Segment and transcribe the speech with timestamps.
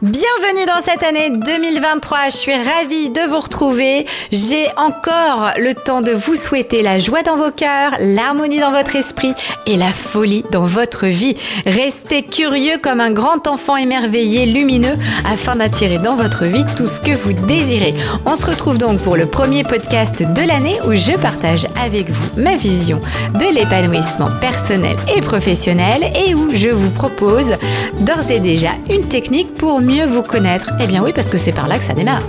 [0.00, 4.06] Bienvenue dans cette année 2023, je suis ravie de vous retrouver.
[4.30, 8.94] J'ai encore le temps de vous souhaiter la joie dans vos cœurs, l'harmonie dans votre
[8.94, 9.34] esprit
[9.66, 11.34] et la folie dans votre vie.
[11.66, 14.94] Restez curieux comme un grand enfant émerveillé, lumineux,
[15.28, 17.92] afin d'attirer dans votre vie tout ce que vous désirez.
[18.24, 22.40] On se retrouve donc pour le premier podcast de l'année où je partage avec vous
[22.40, 23.00] ma vision
[23.34, 27.56] de l'épanouissement personnel et professionnel et où je vous propose
[27.98, 31.52] d'ores et déjà une technique pour mieux vous connaître Eh bien oui, parce que c'est
[31.52, 32.22] par là que ça démarre.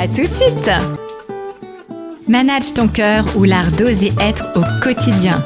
[0.00, 0.70] À tout de suite
[2.28, 5.42] Manage ton cœur ou l'art d'oser être au quotidien.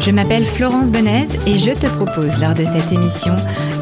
[0.00, 3.34] Je m'appelle Florence Benez et je te propose lors de cette émission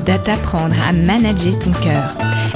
[0.06, 2.14] de t'apprendre à manager ton cœur.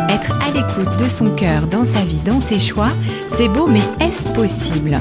[0.09, 2.91] Être à l'écoute de son cœur dans sa vie, dans ses choix,
[3.37, 5.01] c'est beau, mais est-ce possible?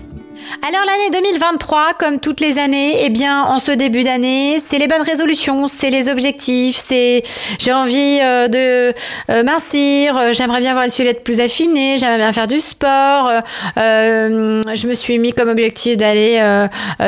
[0.63, 4.87] Alors l'année 2023, comme toutes les années, eh bien en ce début d'année, c'est les
[4.87, 7.23] bonnes résolutions, c'est les objectifs, c'est
[7.59, 8.93] j'ai envie euh, de
[9.31, 13.31] euh, mincir, euh, j'aimerais bien avoir une silhouette plus affinée, j'aimerais bien faire du sport,
[13.75, 16.39] je me suis mis comme objectif d'aller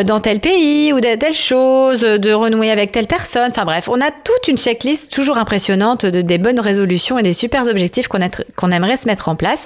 [0.06, 3.52] dans tel pays ou de telle chose, de renouer avec telle personne.
[3.52, 7.34] Enfin bref, on a toute une checklist toujours impressionnante de des bonnes résolutions et des
[7.34, 8.20] super objectifs qu'on
[8.56, 9.66] qu'on aimerait se mettre en place.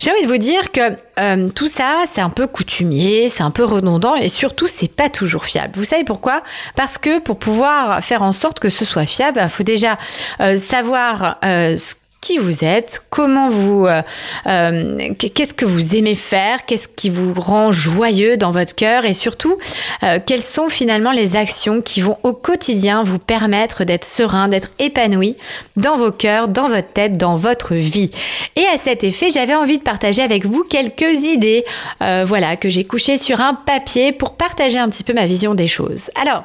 [0.00, 3.64] J'ai envie de vous dire que tout ça, c'est un peu coutumier c'est un peu
[3.64, 5.72] redondant et surtout c'est pas toujours fiable.
[5.76, 6.42] Vous savez pourquoi?
[6.76, 9.96] Parce que pour pouvoir faire en sorte que ce soit fiable, il faut déjà
[10.40, 11.76] euh, savoir euh,
[12.20, 14.02] qui vous êtes, comment vous, euh,
[14.46, 19.14] euh, qu'est-ce que vous aimez faire, qu'est-ce qui vous rend joyeux dans votre cœur et
[19.14, 19.56] surtout
[20.02, 24.68] euh, quelles sont finalement les actions qui vont au quotidien vous permettre d'être serein, d'être
[24.78, 25.36] épanoui
[25.76, 28.10] dans vos cœurs, dans votre tête, dans votre vie.
[28.54, 31.64] Et à cet effet, j'avais envie de partager avec vous quelques idées,
[32.00, 35.66] voilà, que j'ai couchées sur un papier pour partager un petit peu ma vision des
[35.66, 36.10] choses.
[36.20, 36.44] Alors,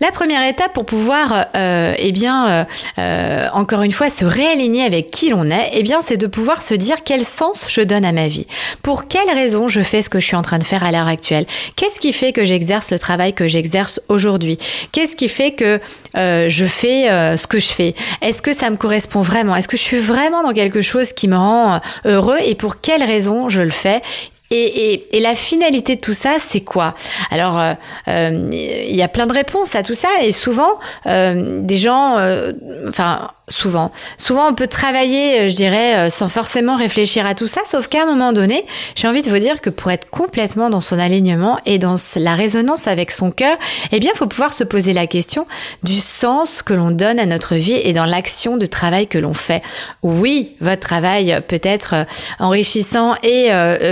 [0.00, 2.66] la première étape pour pouvoir, eh bien,
[3.54, 6.74] encore une fois, se réaligner avec qui l'on est, eh bien, c'est de pouvoir se
[6.74, 8.46] dire quel sens je donne à ma vie.
[8.82, 11.08] Pour quelle raison je fais ce que je suis en train de faire à l'heure
[11.08, 11.46] actuelle?
[11.76, 14.58] Qu'est-ce qui fait que j'exerce le travail que j'exerce aujourd'hui?
[14.92, 15.80] Qu'est-ce qui fait que
[16.16, 17.94] euh, je fais euh, ce que je fais?
[18.22, 19.56] Est-ce que ça me correspond vraiment?
[19.56, 22.38] Est-ce que je suis vraiment dans quelque chose qui me rend euh, heureux?
[22.44, 24.02] Et pour quelle raison je le fais?
[24.50, 26.94] Et, et, et, la finalité de tout ça, c'est quoi?
[27.30, 27.60] Alors,
[28.06, 32.16] il y a plein de réponses à tout ça, et souvent, des gens,
[32.88, 33.92] enfin, souvent.
[34.16, 37.88] Souvent, on peut travailler, euh, je dirais, euh, sans forcément réfléchir à tout ça, sauf
[37.88, 38.64] qu'à un moment donné,
[38.94, 42.34] j'ai envie de vous dire que pour être complètement dans son alignement et dans la
[42.34, 43.56] résonance avec son cœur,
[43.92, 45.46] eh bien, faut pouvoir se poser la question
[45.82, 49.34] du sens que l'on donne à notre vie et dans l'action de travail que l'on
[49.34, 49.62] fait.
[50.02, 52.04] Oui, votre travail peut être euh,
[52.38, 53.48] enrichissant et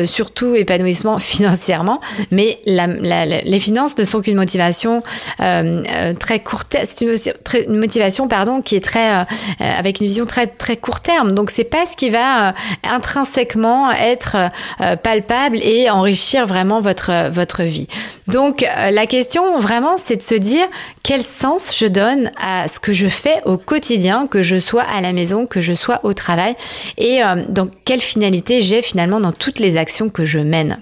[0.07, 2.01] surtout épanouissement financièrement,
[2.31, 5.03] mais les finances ne sont qu'une motivation
[5.39, 9.25] très courte, c'est une, motivation pardon qui est très euh,
[9.61, 11.35] avec une vision très très court terme.
[11.35, 12.53] Donc c'est pas ce qui va euh,
[12.85, 14.37] intrinsèquement être
[14.81, 17.87] euh, palpable et enrichir vraiment votre votre vie.
[18.29, 20.67] Donc la question vraiment c'est de se dire
[21.03, 25.01] quel sens je donne à ce que je fais au quotidien, que je sois à
[25.01, 26.55] la maison, que je sois au travail
[26.99, 30.79] et donc quelle finalité j'ai finalement dans toutes les actions que je mène.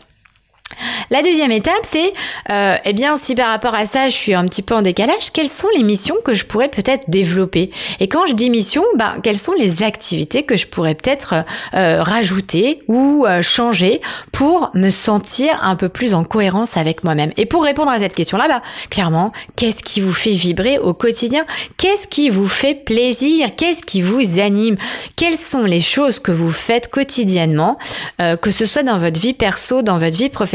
[1.10, 2.12] La deuxième étape, c'est,
[2.50, 5.30] euh, eh bien, si par rapport à ça, je suis un petit peu en décalage,
[5.32, 7.70] quelles sont les missions que je pourrais peut-être développer?
[8.00, 11.44] Et quand je dis mission, ben, quelles sont les activités que je pourrais peut-être
[11.74, 14.00] euh, rajouter ou euh, changer
[14.32, 17.32] pour me sentir un peu plus en cohérence avec moi-même?
[17.36, 21.44] Et pour répondre à cette question-là, bah, clairement, qu'est-ce qui vous fait vibrer au quotidien?
[21.76, 23.50] Qu'est-ce qui vous fait plaisir?
[23.56, 24.76] Qu'est-ce qui vous anime?
[25.16, 27.78] Quelles sont les choses que vous faites quotidiennement,
[28.20, 30.53] euh, que ce soit dans votre vie perso, dans votre vie professionnelle?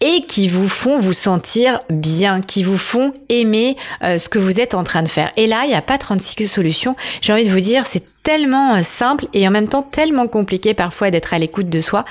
[0.00, 4.60] Et qui vous font vous sentir bien, qui vous font aimer euh, ce que vous
[4.60, 5.32] êtes en train de faire.
[5.36, 6.96] Et là, il n'y a pas 36 solutions.
[7.20, 10.74] J'ai envie de vous dire, c'est tellement euh, simple et en même temps tellement compliqué
[10.74, 12.04] parfois d'être à l'écoute de soi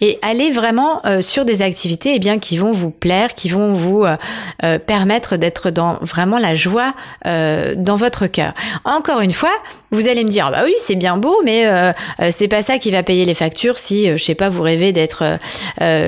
[0.00, 3.72] et aller vraiment euh, sur des activités eh bien qui vont vous plaire, qui vont
[3.74, 8.52] vous euh, permettre d'être dans vraiment la joie dans votre cœur.
[8.84, 9.50] Encore une fois,
[9.90, 11.66] vous allez me dire bah oui c'est bien beau mais
[12.30, 15.38] c'est pas ça qui va payer les factures si je sais pas vous rêvez d'être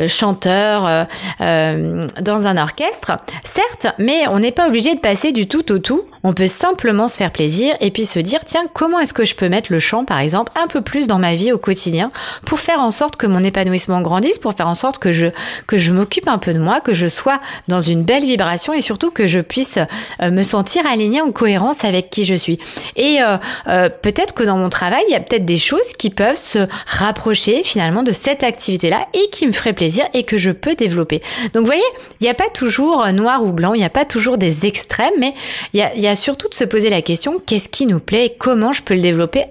[0.09, 1.07] chanteur
[1.41, 3.13] dans un orchestre.
[3.45, 6.03] Certes, mais on n'est pas obligé de passer du tout au tout.
[6.23, 9.35] On peut simplement se faire plaisir et puis se dire tiens comment est-ce que je
[9.35, 12.11] peux mettre le chant, par exemple, un peu plus dans ma vie au quotidien
[12.45, 15.27] pour faire en sorte que mon épanouissement grandisse, pour faire en sorte que je,
[15.67, 18.81] que je m'occupe un peu de moi, que je sois dans une belle vibration et
[18.81, 19.79] surtout que je puisse
[20.23, 22.59] euh, me sentir alignée en cohérence avec qui je suis.
[22.97, 23.37] Et euh,
[23.69, 26.67] euh, peut-être que dans mon travail, il y a peut-être des choses qui peuvent se
[26.87, 31.21] rapprocher finalement de cette activité-là et qui me ferait plaisir et que je peux développer.
[31.53, 31.83] Donc vous voyez,
[32.21, 35.15] il n'y a pas toujours noir ou blanc, il n'y a pas toujours des extrêmes,
[35.19, 35.35] mais
[35.73, 38.01] il y a, il y a surtout de se poser la question, qu'est-ce qui nous
[38.01, 39.01] plaît et comment je peux le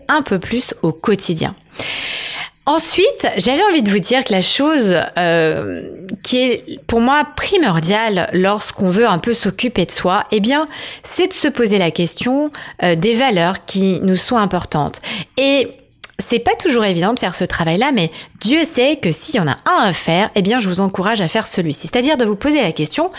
[0.07, 1.55] un peu plus au quotidien.
[2.67, 5.89] Ensuite, j'avais envie de vous dire que la chose euh,
[6.21, 10.67] qui est pour moi primordiale lorsqu'on veut un peu s'occuper de soi, eh bien,
[11.01, 12.51] c'est de se poser la question
[12.83, 14.99] euh, des valeurs qui nous sont importantes.
[15.37, 15.69] Et
[16.19, 18.11] c'est pas toujours évident de faire ce travail-là, mais
[18.41, 21.21] Dieu sait que s'il y en a un à faire, eh bien, je vous encourage
[21.21, 21.87] à faire celui-ci.
[21.87, 23.11] C'est-à-dire de vous poser la question,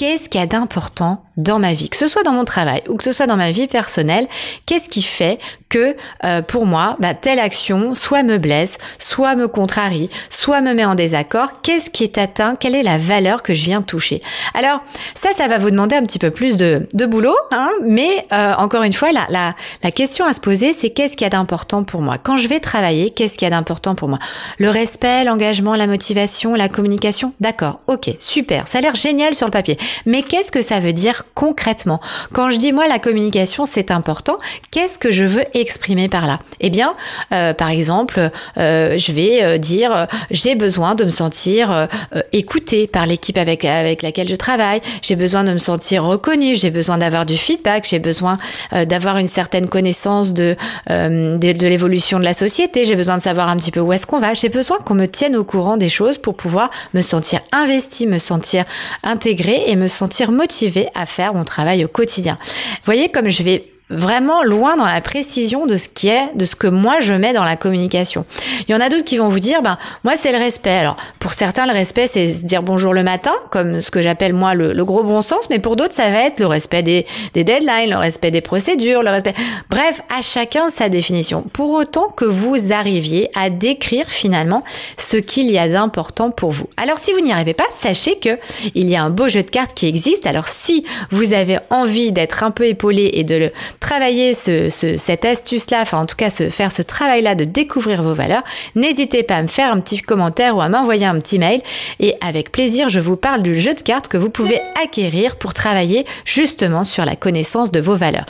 [0.00, 2.96] qu'est-ce qu'il y a d'important dans ma vie, que ce soit dans mon travail ou
[2.96, 4.26] que ce soit dans ma vie personnelle,
[4.64, 5.38] qu'est-ce qui fait
[5.68, 5.94] que
[6.24, 10.84] euh, pour moi, bah, telle action soit me blesse, soit me contrarie, soit me met
[10.84, 14.22] en désaccord, qu'est-ce qui est atteint, quelle est la valeur que je viens toucher?
[14.54, 14.82] Alors
[15.14, 18.54] ça, ça va vous demander un petit peu plus de, de boulot, hein, mais euh,
[18.54, 19.54] encore une fois, la,
[19.92, 22.16] question à se poser, c'est qu'est-ce qu'il y a d'important pour moi?
[22.18, 24.18] Quand je vais travailler, qu'est-ce qu'il y a d'important pour moi?
[24.58, 27.32] Le respect, l'engagement, la motivation, la communication?
[27.40, 29.78] D'accord, ok, super, ça a l'air génial sur le papier.
[30.06, 32.00] Mais qu'est-ce que ça veut dire concrètement?
[32.32, 34.38] Quand je dis moi la communication c'est important,
[34.70, 36.38] qu'est-ce que je veux exprimer par là?
[36.60, 36.94] Eh bien,
[37.32, 41.88] euh, par exemple, euh, je vais euh, dire j'ai besoin de me sentir
[42.32, 44.80] écouté par l'équipe avec laquelle je travaille.
[45.02, 46.54] J'ai besoin de me sentir reconnu.
[46.54, 47.86] J'ai besoin d'avoir du feedback.
[47.88, 48.38] J'ai besoin
[48.72, 50.56] d'avoir une certaine connaissance de
[50.88, 52.84] l'évolution de la société.
[52.84, 54.34] J'ai besoin de savoir un petit peu où est-ce qu'on va.
[54.34, 58.18] J'ai besoin qu'on me tienne au courant des choses pour pouvoir me sentir investi, me
[58.18, 58.64] sentir
[59.02, 62.38] intégré et me sentir motivé à faire mon travail au quotidien.
[62.84, 66.54] Voyez comme je vais vraiment loin dans la précision de ce qui est, de ce
[66.54, 68.24] que moi je mets dans la communication.
[68.68, 70.70] Il y en a d'autres qui vont vous dire, ben moi c'est le respect.
[70.70, 74.32] Alors pour certains le respect c'est se dire bonjour le matin, comme ce que j'appelle
[74.32, 77.44] moi le, gros bon sens, mais pour d'autres ça va être le respect des, des
[77.44, 79.34] deadlines, le respect des procédures, le respect.
[79.68, 81.44] Bref, à chacun sa définition.
[81.52, 84.62] Pour autant que vous arriviez à décrire finalement
[84.96, 86.66] ce qu'il y a d'important pour vous.
[86.76, 88.38] Alors si vous n'y arrivez pas, sachez que
[88.74, 90.26] il y a un beau jeu de cartes qui existe.
[90.26, 95.24] Alors si vous avez envie d'être un peu épaulé et de le travailler ce, cette
[95.24, 98.42] astuce-là, enfin en tout cas se faire ce travail-là de découvrir vos valeurs,
[98.74, 101.60] n'hésitez pas à me faire un petit commentaire ou à m'envoyer un petit mail
[101.98, 105.54] et avec plaisir je vous parle du jeu de cartes que vous pouvez acquérir pour
[105.54, 108.26] travailler justement sur la connaissance de vos valeurs.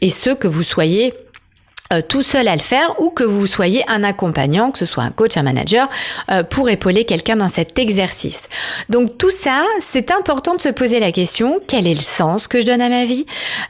[0.00, 1.12] Et ce que vous soyez
[2.00, 5.10] tout seul à le faire ou que vous soyez un accompagnant, que ce soit un
[5.10, 5.88] coach, un manager,
[6.30, 8.48] euh, pour épauler quelqu'un dans cet exercice.
[8.88, 12.60] Donc tout ça, c'est important de se poser la question, quel est le sens que
[12.60, 13.26] je donne à ma vie?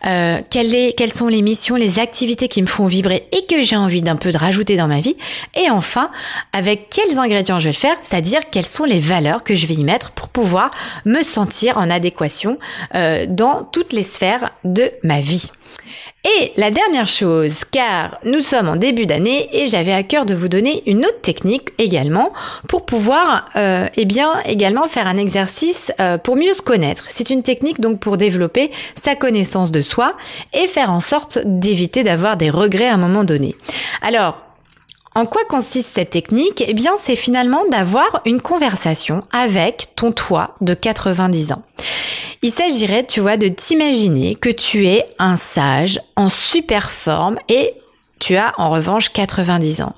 [0.06, 4.02] Euh, Quelles sont les missions, les activités qui me font vibrer et que j'ai envie
[4.02, 5.16] d'un peu de rajouter dans ma vie?
[5.60, 6.10] Et enfin,
[6.52, 9.74] avec quels ingrédients je vais le faire, c'est-à-dire quelles sont les valeurs que je vais
[9.74, 10.70] y mettre pour pouvoir
[11.04, 12.58] me sentir en adéquation
[13.28, 15.50] dans toutes les sphères de ma vie?
[16.24, 20.34] Et la dernière chose, car nous sommes en début d'année et j'avais à cœur de
[20.34, 22.32] vous donner une autre technique également
[22.68, 27.06] pour pouvoir, euh, eh bien, également faire un exercice euh, pour mieux se connaître.
[27.08, 30.16] C'est une technique donc pour développer sa connaissance de soi
[30.52, 33.56] et faire en sorte d'éviter d'avoir des regrets à un moment donné.
[34.00, 34.44] Alors,
[35.14, 36.64] en quoi consiste cette technique?
[36.66, 41.62] Eh bien, c'est finalement d'avoir une conversation avec ton toi de 90 ans.
[42.42, 47.74] Il s'agirait, tu vois, de t'imaginer que tu es un sage en super forme et
[48.22, 49.96] tu as en revanche 90 ans.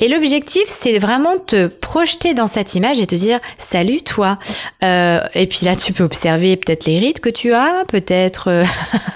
[0.00, 4.38] Et l'objectif, c'est vraiment te projeter dans cette image et te dire salut toi.
[4.82, 8.64] Euh, et puis là, tu peux observer peut-être les rides que tu as, peut-être euh,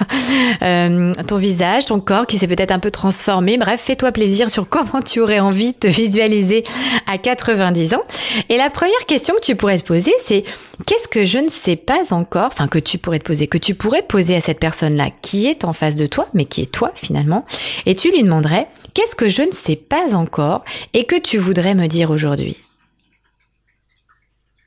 [0.62, 3.56] euh, ton visage, ton corps qui s'est peut-être un peu transformé.
[3.56, 6.62] Bref, fais-toi plaisir sur comment tu aurais envie de te visualiser
[7.10, 8.02] à 90 ans.
[8.50, 10.44] Et la première question que tu pourrais te poser, c'est
[10.86, 13.74] qu'est-ce que je ne sais pas encore, enfin que tu pourrais te poser, que tu
[13.74, 16.90] pourrais poser à cette personne-là qui est en face de toi, mais qui est toi
[16.94, 17.44] finalement,
[17.86, 18.49] et tu lui demanderais
[18.94, 20.64] Qu'est-ce que je ne sais pas encore
[20.94, 22.56] et que tu voudrais me dire aujourd'hui?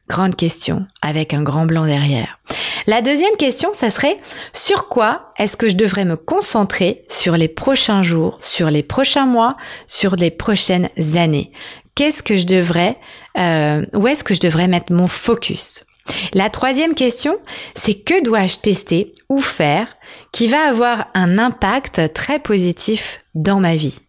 [0.08, 2.40] Grande question, avec un grand blanc derrière.
[2.88, 4.18] La deuxième question, ça serait
[4.52, 9.26] sur quoi est-ce que je devrais me concentrer sur les prochains jours, sur les prochains
[9.26, 9.56] mois,
[9.88, 11.52] sur les prochaines années?
[11.96, 12.98] Qu'est-ce que je devrais,
[13.38, 15.86] euh, où est-ce que je devrais mettre mon focus?
[16.34, 17.38] La troisième question,
[17.76, 19.88] c'est que dois-je tester ou faire
[20.32, 24.00] qui va avoir un impact très positif dans ma vie?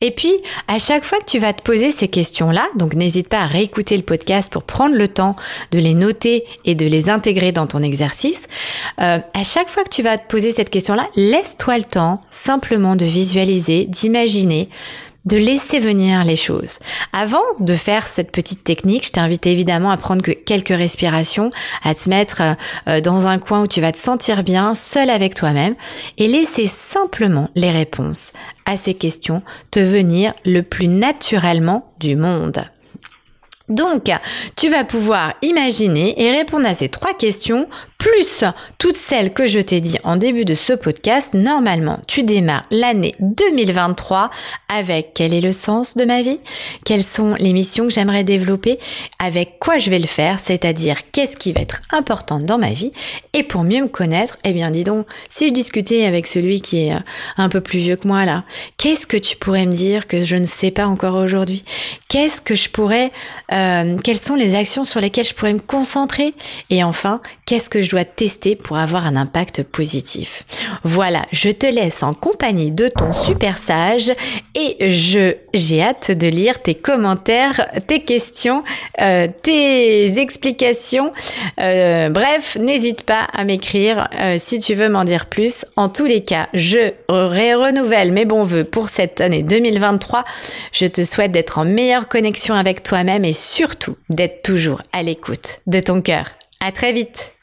[0.00, 0.32] Et puis,
[0.68, 3.96] à chaque fois que tu vas te poser ces questions-là, donc n'hésite pas à réécouter
[3.96, 5.34] le podcast pour prendre le temps
[5.72, 8.46] de les noter et de les intégrer dans ton exercice.
[9.00, 12.94] Euh, à chaque fois que tu vas te poser cette question-là, laisse-toi le temps simplement
[12.94, 14.68] de visualiser, d'imaginer
[15.28, 16.78] de laisser venir les choses.
[17.12, 21.50] Avant de faire cette petite technique, je t'invite évidemment à prendre que quelques respirations,
[21.84, 22.42] à te mettre
[22.88, 25.74] euh, dans un coin où tu vas te sentir bien, seul avec toi-même,
[26.16, 28.32] et laisser simplement les réponses
[28.64, 32.64] à ces questions te venir le plus naturellement du monde.
[33.68, 34.10] Donc,
[34.56, 37.66] tu vas pouvoir imaginer et répondre à ces trois questions
[37.98, 38.44] plus
[38.78, 43.14] toutes celles que je t'ai dit en début de ce podcast, normalement, tu démarres l'année
[43.18, 44.30] 2023
[44.68, 46.38] avec quel est le sens de ma vie,
[46.84, 48.78] quelles sont les missions que j'aimerais développer,
[49.18, 52.92] avec quoi je vais le faire, c'est-à-dire qu'est-ce qui va être important dans ma vie?
[53.34, 56.86] Et pour mieux me connaître, eh bien, dis donc, si je discutais avec celui qui
[56.86, 57.00] est euh,
[57.36, 58.44] un peu plus vieux que moi là,
[58.76, 61.64] qu'est-ce que tu pourrais me dire que je ne sais pas encore aujourd'hui?
[62.08, 63.10] Qu'est-ce que je pourrais,
[63.52, 66.32] euh, quelles sont les actions sur lesquelles je pourrais me concentrer?
[66.70, 70.44] Et enfin, qu'est-ce que je dois tester pour avoir un impact positif.
[70.84, 74.12] Voilà, je te laisse en compagnie de ton super sage
[74.54, 78.62] et je j'ai hâte de lire tes commentaires, tes questions,
[79.00, 81.12] euh, tes explications.
[81.60, 85.64] Euh, bref, n'hésite pas à m'écrire euh, si tu veux m'en dire plus.
[85.76, 90.26] En tous les cas, je renouvelle mes bons voeux pour cette année 2023.
[90.72, 95.60] Je te souhaite d'être en meilleure connexion avec toi-même et surtout d'être toujours à l'écoute
[95.66, 96.32] de ton cœur.
[96.60, 97.37] À très vite!